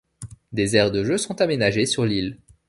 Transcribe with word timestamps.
Des 0.51 0.75
aires 0.75 0.89
de 0.89 1.03
jeu 1.03 1.19
sont 1.19 1.41
aménagées 1.41 1.85
sur 1.85 2.05
l'île. 2.05 2.39